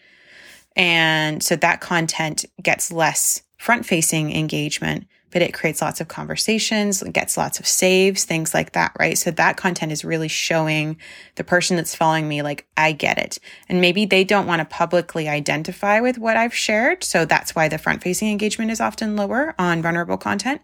And 0.75 1.43
so 1.43 1.55
that 1.57 1.79
content 1.79 2.45
gets 2.61 2.91
less 2.91 3.43
front 3.57 3.85
facing 3.85 4.35
engagement 4.35 5.05
but 5.33 5.41
it 5.41 5.53
creates 5.53 5.81
lots 5.81 5.99
of 5.99 6.07
conversations, 6.07 7.01
gets 7.11 7.35
lots 7.35 7.59
of 7.59 7.67
saves, 7.67 8.23
things 8.23 8.53
like 8.53 8.73
that, 8.73 8.95
right? 8.99 9.17
So 9.17 9.31
that 9.31 9.57
content 9.57 9.91
is 9.91 10.05
really 10.05 10.27
showing 10.27 10.97
the 11.35 11.43
person 11.43 11.75
that's 11.75 11.95
following 11.95 12.27
me, 12.27 12.43
like, 12.43 12.67
I 12.77 12.91
get 12.91 13.17
it. 13.17 13.39
And 13.67 13.81
maybe 13.81 14.05
they 14.05 14.23
don't 14.23 14.45
want 14.45 14.59
to 14.59 14.65
publicly 14.65 15.27
identify 15.27 15.99
with 15.99 16.19
what 16.19 16.37
I've 16.37 16.53
shared. 16.53 17.03
So 17.03 17.25
that's 17.25 17.55
why 17.55 17.67
the 17.67 17.79
front 17.79 18.03
facing 18.03 18.29
engagement 18.29 18.69
is 18.69 18.79
often 18.79 19.15
lower 19.15 19.55
on 19.57 19.81
vulnerable 19.81 20.17
content. 20.17 20.61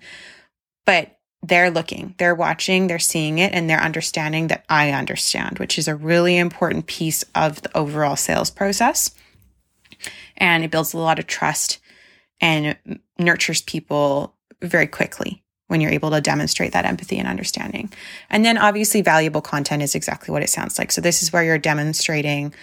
But 0.86 1.18
they're 1.42 1.72
looking, 1.72 2.16
they're 2.18 2.36
watching, 2.36 2.88
they're 2.88 3.00
seeing 3.00 3.40
it, 3.40 3.54
and 3.54 3.70
they're 3.70 3.82
understanding 3.82 4.48
that 4.48 4.66
I 4.70 4.92
understand, 4.92 5.58
which 5.58 5.80
is 5.80 5.88
a 5.88 5.96
really 5.96 6.38
important 6.38 6.86
piece 6.86 7.24
of 7.34 7.62
the 7.62 7.76
overall 7.76 8.16
sales 8.18 8.52
process. 8.52 9.12
And 10.38 10.64
it 10.64 10.72
builds 10.72 10.94
a 10.94 10.98
lot 10.98 11.18
of 11.18 11.28
trust 11.28 11.80
and 12.40 12.78
nurtures 13.18 13.62
people 13.62 14.36
very 14.62 14.88
quickly 14.88 15.44
when 15.68 15.82
you're 15.82 15.92
able 15.92 16.10
to 16.10 16.20
demonstrate 16.20 16.74
that 16.74 16.86
empathy 16.86 17.18
and 17.18 17.28
understanding. 17.28 17.92
And 18.30 18.44
then 18.44 18.58
obviously 18.58 19.02
valuable 19.02 19.42
content 19.42 19.84
is 19.84 19.94
exactly 19.94 20.32
what 20.32 20.42
it 20.42 20.50
sounds 20.50 20.80
like. 20.80 20.92
So 20.92 21.00
this 21.00 21.22
is 21.22 21.32
where 21.32 21.44
you're 21.44 21.60
demonstrating 21.60 22.54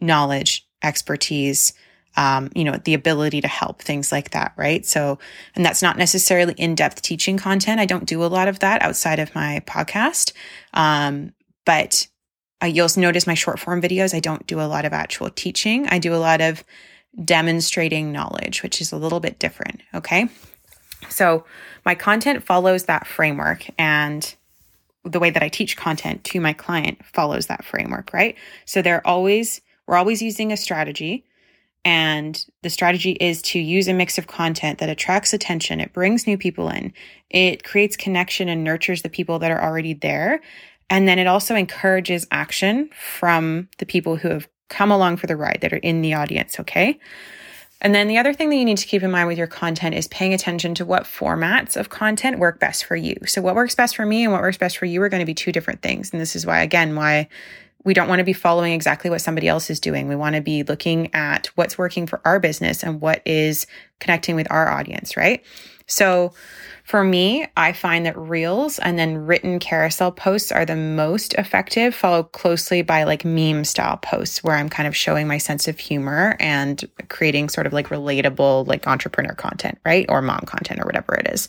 knowledge, 0.00 0.66
expertise, 0.82 1.74
um, 2.16 2.50
you 2.54 2.64
know, 2.64 2.78
the 2.84 2.94
ability 2.94 3.40
to 3.40 3.48
help, 3.48 3.82
things 3.82 4.12
like 4.12 4.30
that, 4.30 4.52
right? 4.56 4.86
So, 4.86 5.18
and 5.54 5.64
that's 5.64 5.82
not 5.82 5.98
necessarily 5.98 6.54
in-depth 6.56 7.02
teaching 7.02 7.36
content. 7.36 7.80
I 7.80 7.86
don't 7.86 8.06
do 8.06 8.24
a 8.24 8.26
lot 8.26 8.48
of 8.48 8.60
that 8.60 8.82
outside 8.82 9.18
of 9.18 9.34
my 9.34 9.62
podcast. 9.66 10.32
Um, 10.72 11.32
but 11.66 12.06
uh, 12.62 12.66
you'll 12.66 12.88
notice 12.96 13.26
my 13.26 13.34
short 13.34 13.58
form 13.58 13.82
videos. 13.82 14.14
I 14.14 14.20
don't 14.20 14.46
do 14.46 14.60
a 14.60 14.62
lot 14.62 14.84
of 14.84 14.92
actual 14.92 15.28
teaching. 15.28 15.86
I 15.88 15.98
do 15.98 16.14
a 16.14 16.16
lot 16.16 16.40
of 16.40 16.64
demonstrating 17.22 18.12
knowledge, 18.12 18.62
which 18.62 18.80
is 18.80 18.92
a 18.92 18.96
little 18.96 19.20
bit 19.20 19.38
different. 19.38 19.82
Okay. 19.92 20.28
So 21.08 21.44
my 21.84 21.94
content 21.94 22.44
follows 22.44 22.84
that 22.84 23.06
framework 23.06 23.66
and 23.78 24.34
the 25.04 25.20
way 25.20 25.30
that 25.30 25.42
I 25.42 25.48
teach 25.48 25.76
content 25.76 26.24
to 26.24 26.40
my 26.40 26.52
client 26.52 27.04
follows 27.04 27.46
that 27.46 27.64
framework, 27.64 28.12
right? 28.12 28.36
So 28.64 28.80
they're 28.80 29.06
always, 29.06 29.60
we're 29.86 29.96
always 29.96 30.22
using 30.22 30.50
a 30.50 30.56
strategy. 30.56 31.24
And 31.84 32.42
the 32.62 32.70
strategy 32.70 33.12
is 33.12 33.42
to 33.42 33.58
use 33.58 33.88
a 33.88 33.92
mix 33.92 34.16
of 34.16 34.26
content 34.26 34.78
that 34.78 34.88
attracts 34.88 35.34
attention. 35.34 35.80
It 35.80 35.92
brings 35.92 36.26
new 36.26 36.38
people 36.38 36.70
in. 36.70 36.94
It 37.28 37.62
creates 37.62 37.96
connection 37.96 38.48
and 38.48 38.64
nurtures 38.64 39.02
the 39.02 39.10
people 39.10 39.38
that 39.40 39.50
are 39.50 39.62
already 39.62 39.92
there. 39.92 40.40
And 40.88 41.06
then 41.06 41.18
it 41.18 41.26
also 41.26 41.54
encourages 41.54 42.26
action 42.30 42.88
from 42.98 43.68
the 43.78 43.86
people 43.86 44.16
who 44.16 44.28
have 44.28 44.48
come 44.70 44.90
along 44.90 45.18
for 45.18 45.26
the 45.26 45.36
ride 45.36 45.58
that 45.60 45.74
are 45.74 45.78
in 45.78 46.00
the 46.00 46.14
audience. 46.14 46.58
Okay. 46.58 46.98
And 47.84 47.94
then 47.94 48.08
the 48.08 48.16
other 48.16 48.32
thing 48.32 48.48
that 48.48 48.56
you 48.56 48.64
need 48.64 48.78
to 48.78 48.86
keep 48.86 49.02
in 49.02 49.10
mind 49.10 49.28
with 49.28 49.36
your 49.36 49.46
content 49.46 49.94
is 49.94 50.08
paying 50.08 50.32
attention 50.32 50.74
to 50.76 50.86
what 50.86 51.04
formats 51.04 51.76
of 51.76 51.90
content 51.90 52.38
work 52.38 52.58
best 52.58 52.86
for 52.86 52.96
you. 52.96 53.14
So, 53.26 53.42
what 53.42 53.54
works 53.54 53.74
best 53.74 53.94
for 53.94 54.06
me 54.06 54.24
and 54.24 54.32
what 54.32 54.40
works 54.40 54.56
best 54.56 54.78
for 54.78 54.86
you 54.86 55.02
are 55.02 55.10
going 55.10 55.20
to 55.20 55.26
be 55.26 55.34
two 55.34 55.52
different 55.52 55.82
things. 55.82 56.10
And 56.10 56.18
this 56.18 56.34
is 56.34 56.46
why, 56.46 56.62
again, 56.62 56.96
why 56.96 57.28
we 57.84 57.92
don't 57.92 58.08
want 58.08 58.20
to 58.20 58.24
be 58.24 58.32
following 58.32 58.72
exactly 58.72 59.10
what 59.10 59.20
somebody 59.20 59.48
else 59.48 59.68
is 59.68 59.80
doing. 59.80 60.08
We 60.08 60.16
want 60.16 60.34
to 60.34 60.40
be 60.40 60.62
looking 60.62 61.14
at 61.14 61.48
what's 61.56 61.76
working 61.76 62.06
for 62.06 62.22
our 62.24 62.40
business 62.40 62.82
and 62.82 63.02
what 63.02 63.20
is 63.26 63.66
connecting 64.00 64.34
with 64.34 64.50
our 64.50 64.70
audience, 64.70 65.14
right? 65.14 65.44
So, 65.86 66.32
for 66.84 67.02
me, 67.02 67.46
I 67.56 67.72
find 67.72 68.04
that 68.04 68.16
reels 68.16 68.78
and 68.78 68.98
then 68.98 69.16
written 69.16 69.58
carousel 69.58 70.12
posts 70.12 70.52
are 70.52 70.66
the 70.66 70.76
most 70.76 71.32
effective, 71.34 71.94
followed 71.94 72.32
closely 72.32 72.82
by 72.82 73.04
like 73.04 73.24
meme 73.24 73.64
style 73.64 73.96
posts 73.96 74.44
where 74.44 74.54
I'm 74.54 74.68
kind 74.68 74.86
of 74.86 74.94
showing 74.94 75.26
my 75.26 75.38
sense 75.38 75.66
of 75.66 75.78
humor 75.78 76.36
and 76.38 76.84
creating 77.08 77.48
sort 77.48 77.66
of 77.66 77.72
like 77.72 77.88
relatable, 77.88 78.66
like 78.66 78.86
entrepreneur 78.86 79.34
content, 79.34 79.78
right? 79.86 80.04
Or 80.10 80.20
mom 80.20 80.40
content 80.40 80.78
or 80.78 80.84
whatever 80.84 81.14
it 81.14 81.26
is. 81.32 81.48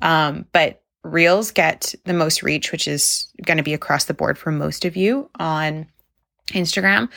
Um, 0.00 0.46
but 0.52 0.80
reels 1.02 1.50
get 1.50 1.96
the 2.04 2.14
most 2.14 2.44
reach, 2.44 2.70
which 2.70 2.86
is 2.86 3.26
going 3.44 3.56
to 3.56 3.64
be 3.64 3.74
across 3.74 4.04
the 4.04 4.14
board 4.14 4.38
for 4.38 4.52
most 4.52 4.84
of 4.84 4.96
you 4.96 5.28
on 5.40 5.88
Instagram. 6.52 7.08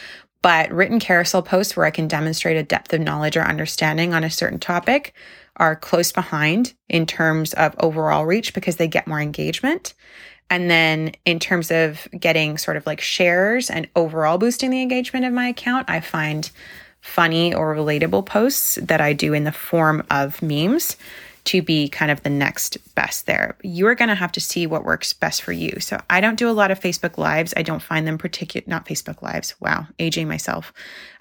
But 0.42 0.72
written 0.72 1.00
carousel 1.00 1.44
posts 1.44 1.78
where 1.78 1.86
I 1.86 1.92
can 1.92 2.08
demonstrate 2.08 2.58
a 2.58 2.64
depth 2.64 2.92
of 2.92 3.02
knowledge 3.02 3.38
or 3.38 3.44
understanding 3.44 4.16
on 4.16 4.24
a 4.24 4.32
certain 4.32 4.58
topic 4.58 5.14
are 5.62 5.76
close 5.76 6.12
behind 6.12 6.74
in 6.90 7.06
terms 7.06 7.54
of 7.54 7.76
overall 7.80 8.26
reach 8.26 8.54
because 8.54 8.78
they 8.78 8.88
get 8.88 9.08
more 9.08 9.22
engagement. 9.22 9.94
And 10.50 10.70
then 10.70 11.14
in 11.24 11.40
terms 11.40 11.72
of 11.72 12.08
getting 12.20 12.58
sort 12.58 12.76
of 12.76 12.86
like 12.86 13.00
shares 13.00 13.70
and 13.70 13.88
overall 13.96 14.40
boosting 14.40 14.72
the 14.72 14.82
engagement 14.82 15.24
of 15.24 15.32
my 15.32 15.48
account, 15.48 15.90
I 15.90 16.00
find 16.02 16.50
funny 17.00 17.54
or 17.54 17.76
relatable 17.76 18.26
posts 18.26 18.76
that 18.82 19.00
I 19.00 19.14
do 19.14 19.34
in 19.34 19.44
the 19.44 19.52
form 19.52 20.04
of 20.10 20.42
memes 20.42 20.98
to 21.44 21.62
be 21.62 21.90
kind 21.90 22.12
of 22.12 22.22
the 22.24 22.30
next 22.30 22.78
best 22.94 23.26
there. 23.26 23.58
You're 23.64 23.96
going 23.96 24.10
to 24.10 24.16
have 24.16 24.32
to 24.34 24.40
see 24.40 24.68
what 24.68 24.84
works 24.84 25.14
best 25.14 25.42
for 25.42 25.52
you. 25.52 25.80
So 25.80 26.00
I 26.10 26.22
don't 26.22 26.38
do 26.38 26.50
a 26.50 26.54
lot 26.54 26.72
of 26.72 26.80
Facebook 26.80 27.18
lives. 27.18 27.54
I 27.58 27.64
don't 27.64 27.82
find 27.82 28.08
them 28.08 28.18
particular 28.18 28.64
not 28.68 28.86
Facebook 28.86 29.22
lives. 29.22 29.56
Wow, 29.60 29.88
aging 29.98 30.28
myself. 30.28 30.72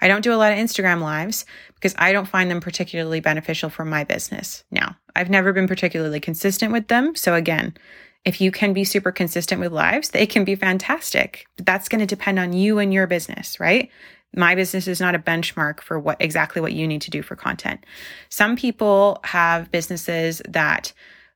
I 0.01 0.07
don't 0.07 0.23
do 0.23 0.33
a 0.33 0.37
lot 0.37 0.51
of 0.51 0.59
Instagram 0.59 1.01
lives 1.01 1.45
because 1.75 1.95
I 1.97 2.11
don't 2.11 2.27
find 2.27 2.51
them 2.51 2.61
particularly 2.61 3.19
beneficial 3.19 3.69
for 3.69 3.83
my 3.83 4.03
business. 4.03 4.63
Now, 4.69 4.95
I've 5.15 5.29
never 5.29 5.53
been 5.53 5.67
particularly 5.67 6.19
consistent 6.19 6.71
with 6.71 6.87
them. 6.87 7.15
So 7.15 7.33
again, 7.33 7.75
if 8.23 8.39
you 8.39 8.51
can 8.51 8.73
be 8.73 8.83
super 8.83 9.11
consistent 9.11 9.59
with 9.59 9.71
lives, 9.71 10.11
they 10.11 10.27
can 10.27 10.43
be 10.43 10.55
fantastic. 10.55 11.45
But 11.57 11.65
that's 11.65 11.89
going 11.89 12.01
to 12.01 12.05
depend 12.05 12.37
on 12.37 12.53
you 12.53 12.77
and 12.77 12.93
your 12.93 13.07
business, 13.07 13.59
right? 13.59 13.89
My 14.35 14.55
business 14.55 14.87
is 14.87 15.01
not 15.01 15.15
a 15.15 15.19
benchmark 15.19 15.81
for 15.81 15.99
what 15.99 16.17
exactly 16.19 16.61
what 16.61 16.73
you 16.73 16.87
need 16.87 17.01
to 17.01 17.11
do 17.11 17.21
for 17.21 17.35
content. 17.35 17.85
Some 18.29 18.55
people 18.55 19.19
have 19.23 19.71
businesses 19.71 20.41
that 20.47 20.93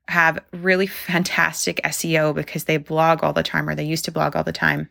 have 0.07 0.39
really 0.53 0.87
fantastic 1.07 1.81
SEO 1.83 2.33
because 2.33 2.65
they 2.65 2.77
blog 2.77 3.23
all 3.23 3.33
the 3.33 3.43
time 3.43 3.67
or 3.67 3.75
they 3.75 3.83
used 3.83 4.05
to 4.05 4.11
blog 4.11 4.35
all 4.35 4.43
the 4.43 4.53
time. 4.53 4.89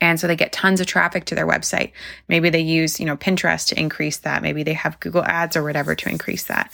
And 0.00 0.18
so 0.18 0.26
they 0.26 0.36
get 0.36 0.52
tons 0.52 0.80
of 0.80 0.86
traffic 0.86 1.24
to 1.26 1.34
their 1.34 1.46
website. 1.46 1.92
Maybe 2.28 2.50
they 2.50 2.60
use, 2.60 2.98
you 2.98 3.06
know, 3.06 3.16
Pinterest 3.16 3.68
to 3.68 3.78
increase 3.78 4.18
that. 4.18 4.42
Maybe 4.42 4.62
they 4.62 4.72
have 4.72 5.00
Google 5.00 5.24
Ads 5.24 5.56
or 5.56 5.62
whatever 5.62 5.94
to 5.94 6.08
increase 6.08 6.44
that. 6.44 6.72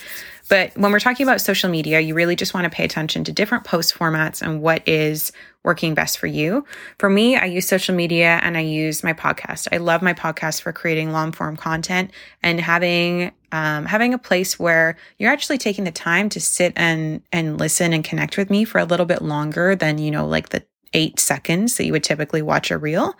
But 0.48 0.76
when 0.76 0.90
we're 0.90 1.00
talking 1.00 1.24
about 1.24 1.40
social 1.40 1.70
media, 1.70 2.00
you 2.00 2.14
really 2.14 2.34
just 2.34 2.54
want 2.54 2.64
to 2.64 2.70
pay 2.70 2.84
attention 2.84 3.22
to 3.24 3.32
different 3.32 3.64
post 3.64 3.94
formats 3.94 4.42
and 4.42 4.60
what 4.60 4.86
is 4.88 5.30
working 5.62 5.94
best 5.94 6.18
for 6.18 6.26
you. 6.26 6.64
For 6.98 7.08
me, 7.08 7.36
I 7.36 7.44
use 7.44 7.68
social 7.68 7.94
media 7.94 8.40
and 8.42 8.56
I 8.56 8.60
use 8.60 9.04
my 9.04 9.12
podcast. 9.12 9.68
I 9.70 9.76
love 9.76 10.02
my 10.02 10.14
podcast 10.14 10.62
for 10.62 10.72
creating 10.72 11.12
long 11.12 11.32
form 11.32 11.56
content 11.56 12.10
and 12.42 12.60
having 12.60 13.32
um, 13.52 13.84
having 13.84 14.14
a 14.14 14.18
place 14.18 14.58
where 14.58 14.96
you're 15.18 15.32
actually 15.32 15.58
taking 15.58 15.84
the 15.84 15.90
time 15.90 16.28
to 16.30 16.40
sit 16.40 16.72
and 16.76 17.22
and 17.32 17.58
listen 17.58 17.92
and 17.92 18.04
connect 18.04 18.36
with 18.36 18.50
me 18.50 18.64
for 18.64 18.78
a 18.78 18.84
little 18.84 19.06
bit 19.06 19.22
longer 19.22 19.74
than 19.74 19.98
you 19.98 20.10
know 20.10 20.26
like 20.26 20.48
the 20.50 20.64
eight 20.92 21.20
seconds 21.20 21.76
that 21.76 21.84
you 21.84 21.92
would 21.92 22.04
typically 22.04 22.42
watch 22.42 22.70
a 22.70 22.78
reel. 22.78 23.14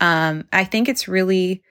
Um, 0.00 0.44
I 0.52 0.64
think 0.64 0.88
it's 0.88 1.08
really 1.08 1.62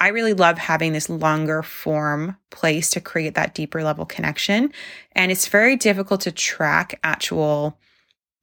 I 0.00 0.08
really 0.08 0.34
love 0.34 0.58
having 0.58 0.92
this 0.92 1.08
longer 1.08 1.62
form 1.62 2.36
place 2.50 2.90
to 2.90 3.00
create 3.00 3.34
that 3.34 3.54
deeper 3.54 3.82
level 3.82 4.04
connection. 4.04 4.72
And 5.12 5.30
it's 5.30 5.46
very 5.46 5.76
difficult 5.76 6.22
to 6.22 6.32
track 6.32 6.98
actual 7.04 7.78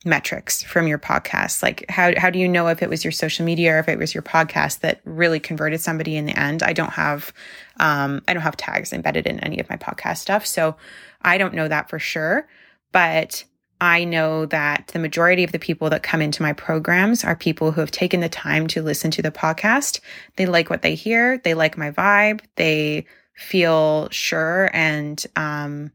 metrics 0.04 0.64
from 0.64 0.88
your 0.88 0.98
podcast. 0.98 1.62
Like 1.62 1.86
how 1.90 2.14
how 2.18 2.30
do 2.30 2.40
you 2.40 2.48
know 2.48 2.68
if 2.68 2.82
it 2.82 2.90
was 2.90 3.04
your 3.04 3.12
social 3.12 3.46
media 3.46 3.76
or 3.76 3.80
if 3.80 3.88
it 3.88 4.00
was 4.00 4.14
your 4.14 4.24
podcast 4.24 4.80
that 4.80 5.02
really 5.04 5.40
converted 5.40 5.82
somebody 5.82 6.16
in 6.16 6.26
the 6.26 6.40
end? 6.40 6.64
I 6.64 6.74
don't 6.74 6.94
have 6.94 7.34
um 7.80 8.22
I 8.28 8.34
don't 8.34 8.44
have 8.44 8.58
tags 8.58 8.94
embedded 8.94 9.28
in 9.28 9.40
any 9.42 9.60
of 9.60 9.70
my 9.70 9.78
podcast 9.78 10.18
stuff. 10.18 10.46
So 10.46 10.76
I 11.22 11.38
don't 11.38 11.54
know 11.54 11.68
that 11.68 11.90
for 11.90 12.00
sure. 12.00 12.48
But 12.92 13.44
I 13.82 14.04
know 14.04 14.46
that 14.46 14.92
the 14.94 15.00
majority 15.00 15.44
of 15.44 15.52
the 15.52 15.60
people 15.60 15.90
that 15.90 16.04
come 16.04 16.22
into 16.22 16.44
my 16.44 16.54
programs 16.54 17.24
are 17.24 17.36
people 17.36 17.72
who 17.72 17.82
have 17.82 17.90
taken 17.90 18.20
the 18.20 18.30
time 18.30 18.68
to 18.68 18.84
listen 18.84 19.10
to 19.12 19.24
the 19.24 19.32
podcast. 19.32 20.00
They 20.36 20.46
like 20.46 20.70
what 20.70 20.84
they 20.84 20.94
hear, 20.94 21.40
they 21.40 21.56
like 21.56 21.80
my 21.80 21.90
vibe, 21.90 22.42
they 22.58 23.08
feel 23.34 24.08
sure 24.12 24.70
and 24.72 25.26
um, 25.36 25.92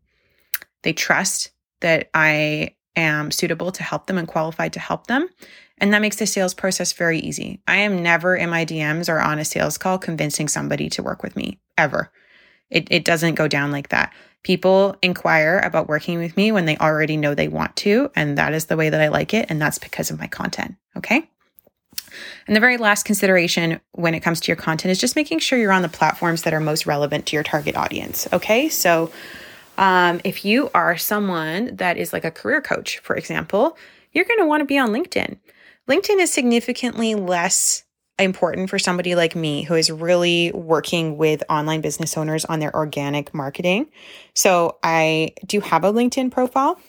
they 0.82 0.92
trust 0.92 1.50
that 1.80 2.10
I 2.12 2.74
am 2.96 3.30
suitable 3.30 3.70
to 3.70 3.84
help 3.84 4.06
them 4.06 4.18
and 4.18 4.26
qualified 4.26 4.72
to 4.72 4.80
help 4.80 5.06
them. 5.06 5.28
And 5.78 5.94
that 5.94 6.02
makes 6.02 6.16
the 6.16 6.26
sales 6.26 6.54
process 6.54 6.92
very 6.92 7.20
easy. 7.20 7.60
I 7.68 7.76
am 7.76 8.02
never 8.02 8.34
in 8.34 8.50
my 8.50 8.64
DMs 8.64 9.08
or 9.08 9.20
on 9.20 9.38
a 9.38 9.44
sales 9.44 9.78
call 9.78 9.98
convincing 9.98 10.48
somebody 10.48 10.88
to 10.90 11.04
work 11.04 11.22
with 11.22 11.36
me 11.36 11.60
ever. 11.78 12.10
It, 12.70 12.88
it 12.90 13.04
doesn't 13.04 13.34
go 13.34 13.48
down 13.48 13.72
like 13.72 13.90
that. 13.90 14.12
People 14.42 14.96
inquire 15.02 15.58
about 15.64 15.88
working 15.88 16.18
with 16.18 16.36
me 16.36 16.52
when 16.52 16.66
they 16.66 16.76
already 16.76 17.16
know 17.16 17.34
they 17.34 17.48
want 17.48 17.74
to. 17.76 18.10
And 18.14 18.38
that 18.38 18.54
is 18.54 18.66
the 18.66 18.76
way 18.76 18.90
that 18.90 19.00
I 19.00 19.08
like 19.08 19.34
it. 19.34 19.46
And 19.48 19.60
that's 19.60 19.78
because 19.78 20.10
of 20.10 20.18
my 20.18 20.26
content. 20.26 20.76
Okay. 20.96 21.28
And 22.46 22.54
the 22.54 22.60
very 22.60 22.76
last 22.76 23.04
consideration 23.04 23.80
when 23.92 24.14
it 24.14 24.20
comes 24.20 24.40
to 24.40 24.48
your 24.48 24.56
content 24.56 24.92
is 24.92 24.98
just 24.98 25.16
making 25.16 25.40
sure 25.40 25.58
you're 25.58 25.72
on 25.72 25.82
the 25.82 25.88
platforms 25.88 26.42
that 26.42 26.54
are 26.54 26.60
most 26.60 26.86
relevant 26.86 27.26
to 27.26 27.36
your 27.36 27.42
target 27.42 27.76
audience. 27.76 28.28
Okay. 28.32 28.68
So, 28.68 29.10
um, 29.78 30.20
if 30.24 30.44
you 30.44 30.70
are 30.74 30.96
someone 30.96 31.76
that 31.76 31.98
is 31.98 32.12
like 32.12 32.24
a 32.24 32.30
career 32.30 32.62
coach, 32.62 32.98
for 33.00 33.14
example, 33.14 33.76
you're 34.12 34.24
going 34.24 34.38
to 34.38 34.46
want 34.46 34.62
to 34.62 34.64
be 34.64 34.78
on 34.78 34.88
LinkedIn. 34.88 35.38
LinkedIn 35.88 36.18
is 36.18 36.32
significantly 36.32 37.14
less 37.14 37.84
important 38.18 38.70
for 38.70 38.78
somebody 38.78 39.14
like 39.14 39.36
me 39.36 39.62
who 39.62 39.74
is 39.74 39.90
really 39.90 40.50
working 40.52 41.18
with 41.18 41.42
online 41.50 41.80
business 41.82 42.16
owners 42.16 42.44
on 42.44 42.60
their 42.60 42.74
organic 42.74 43.34
marketing. 43.34 43.90
So 44.34 44.78
I 44.82 45.32
do 45.44 45.60
have 45.60 45.84
a 45.84 45.92
LinkedIn 45.92 46.30
profile 46.30 46.80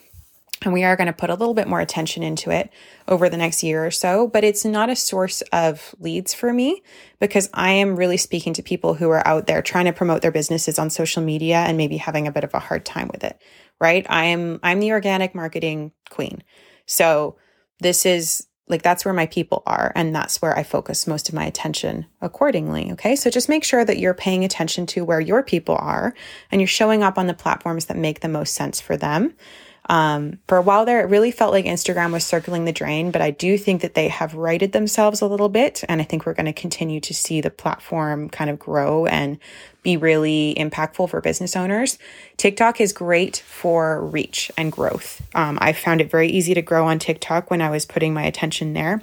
and 0.63 0.73
we 0.73 0.83
are 0.83 0.95
going 0.95 1.07
to 1.07 1.13
put 1.13 1.29
a 1.29 1.35
little 1.35 1.53
bit 1.53 1.67
more 1.67 1.81
attention 1.81 2.23
into 2.23 2.49
it 2.49 2.71
over 3.07 3.29
the 3.29 3.37
next 3.37 3.61
year 3.61 3.85
or 3.85 3.91
so, 3.91 4.27
but 4.27 4.43
it's 4.43 4.65
not 4.65 4.89
a 4.89 4.95
source 4.95 5.41
of 5.53 5.93
leads 5.99 6.33
for 6.33 6.51
me 6.51 6.81
because 7.19 7.49
I 7.53 7.71
am 7.71 7.95
really 7.95 8.17
speaking 8.17 8.53
to 8.53 8.63
people 8.63 8.95
who 8.95 9.09
are 9.09 9.25
out 9.27 9.45
there 9.45 9.61
trying 9.61 9.85
to 9.85 9.93
promote 9.93 10.21
their 10.21 10.31
businesses 10.31 10.79
on 10.79 10.89
social 10.89 11.21
media 11.21 11.57
and 11.57 11.77
maybe 11.77 11.97
having 11.97 12.27
a 12.27 12.31
bit 12.31 12.43
of 12.43 12.53
a 12.53 12.59
hard 12.59 12.85
time 12.85 13.09
with 13.09 13.23
it, 13.23 13.39
right? 13.79 14.05
I 14.09 14.25
am 14.25 14.59
I'm 14.63 14.79
the 14.79 14.93
organic 14.93 15.35
marketing 15.35 15.91
queen. 16.09 16.41
So 16.87 17.37
this 17.79 18.05
is 18.05 18.46
like 18.69 18.81
that's 18.81 19.05
where 19.05 19.13
my 19.13 19.25
people 19.25 19.63
are 19.65 19.91
and 19.95 20.13
that's 20.13 20.41
where 20.41 20.57
I 20.57 20.63
focus 20.63 21.07
most 21.07 21.29
of 21.29 21.35
my 21.35 21.45
attention 21.45 22.05
accordingly. 22.21 22.91
Okay. 22.93 23.15
So 23.15 23.29
just 23.29 23.49
make 23.49 23.63
sure 23.63 23.85
that 23.85 23.97
you're 23.97 24.13
paying 24.13 24.43
attention 24.43 24.85
to 24.87 25.05
where 25.05 25.19
your 25.19 25.43
people 25.43 25.75
are 25.79 26.13
and 26.51 26.59
you're 26.59 26.67
showing 26.67 27.03
up 27.03 27.17
on 27.17 27.27
the 27.27 27.33
platforms 27.33 27.85
that 27.85 27.97
make 27.97 28.19
the 28.19 28.27
most 28.27 28.53
sense 28.53 28.81
for 28.81 28.97
them. 28.97 29.33
Um, 29.89 30.39
for 30.47 30.57
a 30.57 30.61
while 30.61 30.85
there, 30.85 31.01
it 31.01 31.09
really 31.09 31.31
felt 31.31 31.53
like 31.53 31.65
Instagram 31.65 32.11
was 32.11 32.25
circling 32.25 32.65
the 32.65 32.71
drain, 32.71 33.11
but 33.11 33.21
I 33.21 33.31
do 33.31 33.57
think 33.57 33.81
that 33.81 33.93
they 33.93 34.09
have 34.09 34.33
righted 34.33 34.71
themselves 34.71 35.21
a 35.21 35.27
little 35.27 35.49
bit. 35.49 35.83
And 35.87 36.01
I 36.01 36.03
think 36.03 36.25
we're 36.25 36.33
going 36.33 36.45
to 36.45 36.53
continue 36.53 36.99
to 37.01 37.13
see 37.13 37.41
the 37.41 37.49
platform 37.49 38.29
kind 38.29 38.49
of 38.49 38.59
grow 38.59 39.05
and 39.05 39.39
be 39.83 39.95
really 39.95 40.53
impactful 40.57 41.09
for 41.09 41.21
business 41.21 41.55
owners. 41.55 41.97
TikTok 42.35 42.81
is 42.81 42.91
great 42.91 43.37
for 43.37 44.05
reach 44.05 44.51
and 44.57 44.71
growth. 44.71 45.21
Um, 45.33 45.57
I 45.61 45.71
found 45.71 46.01
it 46.01 46.11
very 46.11 46.27
easy 46.27 46.53
to 46.53 46.61
grow 46.61 46.87
on 46.87 46.99
TikTok 46.99 47.49
when 47.49 47.61
I 47.61 47.69
was 47.69 47.85
putting 47.85 48.13
my 48.13 48.23
attention 48.23 48.73
there. 48.73 49.01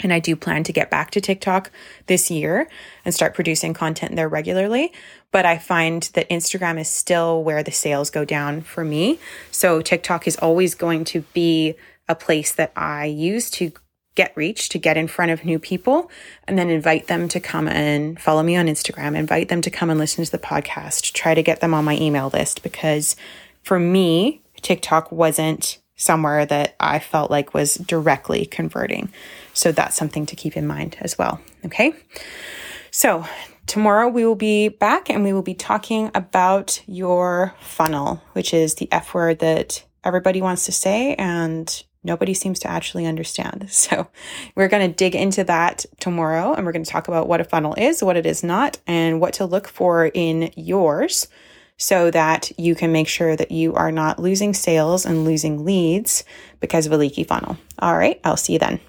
And 0.00 0.12
I 0.12 0.18
do 0.18 0.34
plan 0.34 0.64
to 0.64 0.72
get 0.72 0.90
back 0.90 1.12
to 1.12 1.20
TikTok 1.20 1.70
this 2.06 2.30
year 2.30 2.68
and 3.04 3.14
start 3.14 3.34
producing 3.34 3.74
content 3.74 4.16
there 4.16 4.28
regularly. 4.28 4.92
But 5.30 5.46
I 5.46 5.56
find 5.56 6.02
that 6.14 6.28
Instagram 6.28 6.80
is 6.80 6.88
still 6.88 7.42
where 7.42 7.62
the 7.62 7.70
sales 7.70 8.10
go 8.10 8.24
down 8.24 8.62
for 8.62 8.84
me. 8.84 9.18
So 9.50 9.80
TikTok 9.80 10.26
is 10.26 10.36
always 10.36 10.74
going 10.74 11.04
to 11.06 11.20
be 11.32 11.74
a 12.08 12.14
place 12.14 12.52
that 12.52 12.72
I 12.76 13.06
use 13.06 13.50
to 13.52 13.72
get 14.14 14.36
reach, 14.36 14.68
to 14.68 14.78
get 14.78 14.96
in 14.96 15.08
front 15.08 15.32
of 15.32 15.44
new 15.44 15.58
people, 15.58 16.10
and 16.46 16.58
then 16.58 16.70
invite 16.70 17.08
them 17.08 17.28
to 17.28 17.40
come 17.40 17.66
and 17.66 18.20
follow 18.20 18.42
me 18.42 18.56
on 18.56 18.66
Instagram, 18.66 19.16
invite 19.16 19.48
them 19.48 19.60
to 19.60 19.70
come 19.70 19.90
and 19.90 19.98
listen 19.98 20.24
to 20.24 20.30
the 20.30 20.38
podcast, 20.38 21.12
try 21.12 21.34
to 21.34 21.42
get 21.42 21.60
them 21.60 21.74
on 21.74 21.84
my 21.84 21.96
email 21.96 22.30
list. 22.32 22.62
Because 22.62 23.16
for 23.62 23.78
me, 23.80 24.40
TikTok 24.62 25.10
wasn't 25.10 25.78
somewhere 25.96 26.44
that 26.46 26.74
I 26.80 26.98
felt 26.98 27.30
like 27.30 27.54
was 27.54 27.74
directly 27.74 28.46
converting. 28.46 29.10
So 29.52 29.72
that's 29.72 29.96
something 29.96 30.26
to 30.26 30.36
keep 30.36 30.56
in 30.56 30.66
mind 30.66 30.96
as 31.00 31.16
well. 31.16 31.40
Okay. 31.64 31.94
So 32.90 33.26
tomorrow 33.66 34.08
we 34.08 34.24
will 34.24 34.34
be 34.34 34.68
back 34.68 35.08
and 35.10 35.24
we 35.24 35.32
will 35.32 35.42
be 35.42 35.54
talking 35.54 36.10
about 36.14 36.82
your 36.86 37.54
funnel, 37.60 38.22
which 38.32 38.52
is 38.52 38.74
the 38.74 38.88
F 38.92 39.14
word 39.14 39.38
that 39.40 39.84
everybody 40.02 40.42
wants 40.42 40.66
to 40.66 40.72
say 40.72 41.14
and 41.14 41.84
nobody 42.02 42.34
seems 42.34 42.58
to 42.60 42.70
actually 42.70 43.06
understand. 43.06 43.68
So 43.70 44.08
we're 44.54 44.68
going 44.68 44.88
to 44.88 44.94
dig 44.94 45.14
into 45.14 45.44
that 45.44 45.86
tomorrow 46.00 46.54
and 46.54 46.66
we're 46.66 46.72
going 46.72 46.84
to 46.84 46.90
talk 46.90 47.08
about 47.08 47.28
what 47.28 47.40
a 47.40 47.44
funnel 47.44 47.74
is, 47.74 48.02
what 48.02 48.16
it 48.16 48.26
is 48.26 48.42
not, 48.42 48.78
and 48.86 49.20
what 49.20 49.34
to 49.34 49.46
look 49.46 49.68
for 49.68 50.06
in 50.06 50.52
yours 50.56 51.28
so 51.76 52.10
that 52.10 52.52
you 52.58 52.74
can 52.74 52.92
make 52.92 53.08
sure 53.08 53.36
that 53.36 53.50
you 53.50 53.74
are 53.74 53.92
not 53.92 54.18
losing 54.18 54.54
sales 54.54 55.04
and 55.04 55.24
losing 55.24 55.64
leads 55.64 56.24
because 56.60 56.86
of 56.86 56.92
a 56.92 56.96
leaky 56.96 57.24
funnel. 57.24 57.56
All 57.78 57.96
right, 57.96 58.20
I'll 58.24 58.36
see 58.36 58.54
you 58.54 58.58
then. 58.58 58.80